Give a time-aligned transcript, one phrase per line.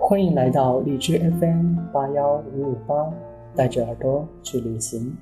[0.00, 2.94] 欢迎来到荔枝 FM 八幺五五八，
[3.54, 5.14] 带着耳朵去旅行。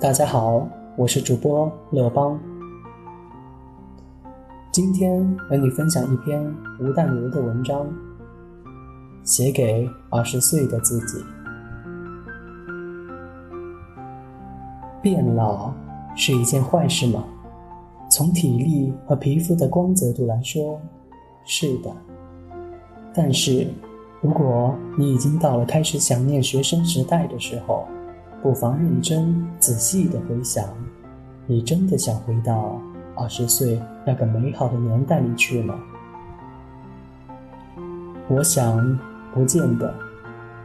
[0.00, 2.40] 大家好，我是主播乐邦。
[4.72, 6.44] 今天和你分享一篇
[6.80, 7.86] 吴淡如的文章，
[9.22, 11.24] 写给二十岁的自己。
[15.00, 15.72] 变老
[16.16, 17.22] 是一件坏事吗？
[18.12, 20.78] 从体力和皮肤的光泽度来说，
[21.46, 21.90] 是的。
[23.14, 23.66] 但是，
[24.20, 27.86] 如果你已经到了开始想念学生时代的时候，
[28.42, 30.62] 不妨认真仔细的回想，
[31.46, 32.78] 你真的想回到
[33.16, 35.74] 二十岁那个美好的年代里去吗？
[38.28, 38.98] 我想，
[39.32, 39.94] 不见得，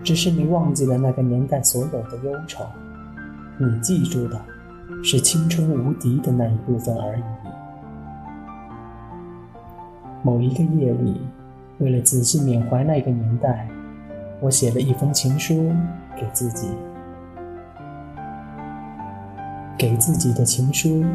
[0.04, 2.66] 只是你忘记了那个年代所有的忧愁，
[3.58, 4.38] 你记住的，
[5.02, 7.24] 是青春无敌的那一部分而已。
[10.28, 11.22] 某一个夜里。
[11.78, 13.66] 为了仔细缅怀那个年代，
[14.42, 15.72] 我写了一封情书
[16.18, 16.68] 给自己。
[19.78, 21.06] 给自己的情书。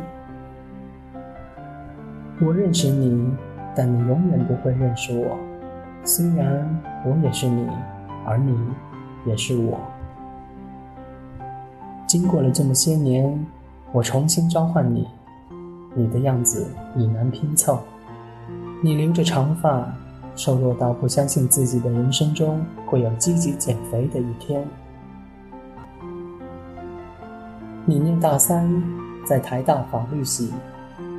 [2.41, 3.31] 我认识你，
[3.77, 5.37] 但你永远不会认识我。
[6.05, 6.67] 虽然
[7.05, 7.69] 我也是你，
[8.25, 8.57] 而你
[9.27, 9.79] 也是我。
[12.07, 13.47] 经过了这么些年，
[13.93, 15.07] 我重新召唤你，
[15.95, 17.83] 你的样子已难拼凑。
[18.85, 19.87] 你留着长发。
[20.35, 24.67] 瘦弱到不相信自己的人生中会有积极减肥的一天。
[27.85, 28.83] 你念大三，
[29.27, 30.51] 在台大法律系，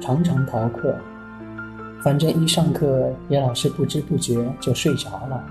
[0.02, 0.98] 常常逃课，
[2.04, 5.44] 反正一上课也老是不知不觉就睡着了。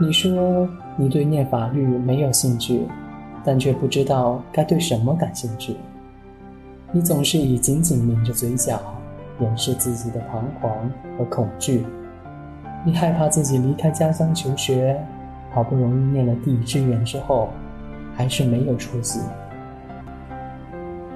[0.00, 2.88] 你说你对念法律没有兴趣，
[3.44, 5.76] 但却不知道该对什么感兴趣。
[6.90, 8.80] 你总是以紧紧抿着嘴角。
[9.40, 11.84] 掩饰自己的彷徨和恐惧，
[12.84, 14.98] 你害怕自己离开家乡求学，
[15.50, 17.50] 好不容易念了第一志愿之后，
[18.14, 19.20] 还是没有出息。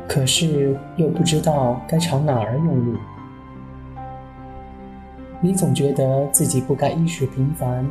[0.08, 2.98] 可是又不知道该朝哪儿用力。
[5.40, 7.86] 你总觉得自己不该衣食平凡，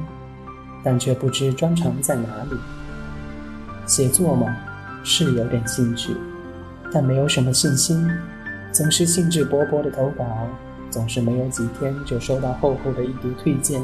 [0.83, 2.57] 但却不知专长在哪里。
[3.85, 4.55] 写作嘛，
[5.03, 6.15] 是有点兴趣，
[6.91, 8.09] 但没有什么信心。
[8.73, 10.25] 总是兴致勃勃的投稿，
[10.89, 13.79] 总是没有几天就收到厚厚的一叠推荐。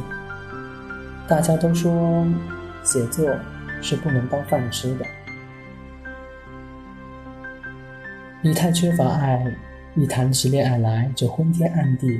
[1.27, 2.25] 大家都说，
[2.83, 3.29] 写作
[3.83, 5.05] 是不能当饭吃的。
[8.41, 9.55] 你太缺乏爱，
[9.95, 12.19] 一谈起恋爱来就昏天暗地，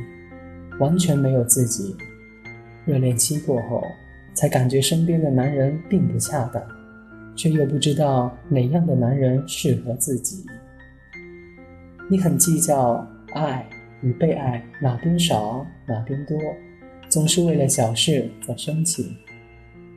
[0.78, 1.98] 完全没有自己。
[2.86, 3.82] 热恋期过后，
[4.36, 6.62] 才感觉身边的男人并不恰当，
[7.36, 10.46] 却又不知道哪样的男人适合自己。
[12.12, 13.64] 你很计较爱
[14.02, 16.36] 与被爱哪边少哪边多，
[17.08, 19.16] 总是为了小事在生气，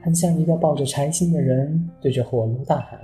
[0.02, 3.00] 很像一个抱着柴心的人对着火炉大喊：“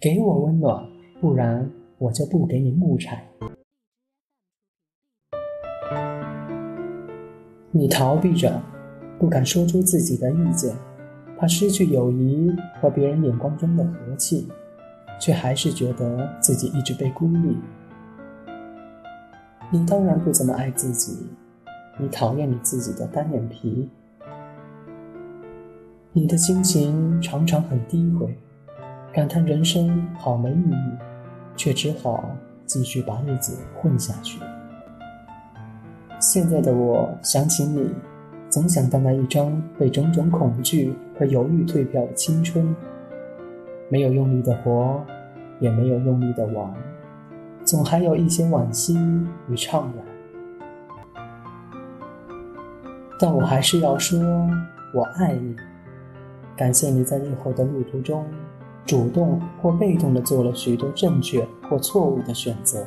[0.00, 0.82] 给我温暖，
[1.20, 3.22] 不然我就不给你木柴。”
[7.70, 8.58] 你逃避着，
[9.18, 10.74] 不敢说出自己的意见，
[11.36, 12.50] 怕失去友谊
[12.80, 14.48] 和别人眼光中的和气，
[15.20, 17.54] 却还是觉得自己一直被孤立。
[19.72, 21.28] 你当然不怎么爱自己，
[21.96, 23.88] 你讨厌你自己的单眼皮，
[26.12, 28.36] 你的心情常常很低回，
[29.12, 30.98] 感叹人生好没意义，
[31.54, 32.36] 却只好
[32.66, 34.40] 继续把日子混下去。
[36.18, 37.94] 现在的我想起你，
[38.48, 42.74] 总想到那一张被种种恐惧和犹豫退票的青春，
[43.88, 45.00] 没有用力的活，
[45.60, 46.74] 也没有用力的玩。
[47.64, 48.94] 总还有一些惋惜
[49.48, 51.24] 与怅然，
[53.18, 54.18] 但我还是要说，
[54.92, 55.54] 我爱你。
[56.56, 58.26] 感谢你在日后的路途中，
[58.84, 62.84] 主动或被动的做了许多正确或错误的选择。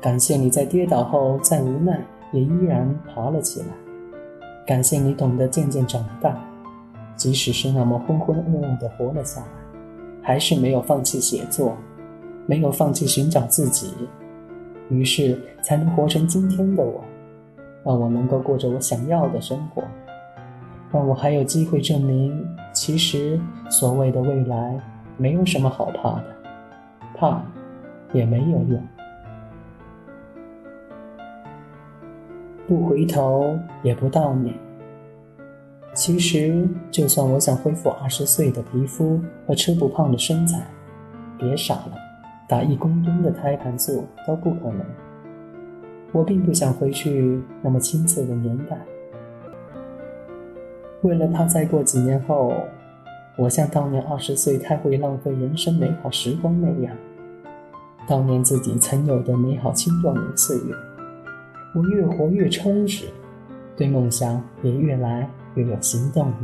[0.00, 3.66] 感谢你在跌倒后再无奈，也依然爬了起来。
[4.66, 6.42] 感谢你懂得渐渐长大，
[7.14, 9.46] 即使是那么浑浑噩噩的活了下来，
[10.22, 11.76] 还是没有放弃写作。
[12.46, 13.94] 没有放弃寻找自己，
[14.88, 17.04] 于是才能活成今天的我，
[17.84, 19.82] 让我能够过着我想要的生活，
[20.92, 23.38] 让我还有机会证明，其实
[23.70, 24.80] 所谓的未来
[25.16, 26.24] 没有什么好怕的，
[27.16, 27.42] 怕
[28.12, 28.82] 也没有用，
[32.66, 34.54] 不回头也不悼念。
[35.92, 40.64] 其实，就算我想恢复二十岁的皮肤和吃不胖的身材，
[41.36, 41.99] 别傻了。
[42.50, 44.80] 打一公吨的胎盘素都不可能。
[46.10, 48.76] 我并不想回去那么青涩的年代，
[51.02, 52.52] 为了怕再过几年后，
[53.38, 56.92] 我像当年二十岁太会浪费人生美好时光那样，
[58.08, 60.74] 当年自己曾有的美好青壮年岁月。
[61.72, 63.06] 我越活越充实，
[63.76, 66.34] 对梦想也越来越有行动力。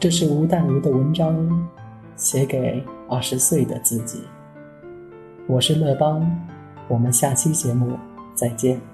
[0.00, 1.68] 这是吴淡如的文章，
[2.16, 2.82] 写给
[3.12, 4.22] 二十岁的自己。
[5.46, 6.26] 我是乐邦。
[6.88, 7.98] 我们下期节目
[8.34, 8.91] 再见。